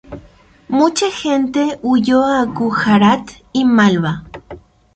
Mucha 0.67 1.11
gente 1.11 1.77
huyó 1.83 2.23
a 2.23 2.43
Gujarat 2.45 3.29
y 3.53 3.65
Malwa. 3.65 4.23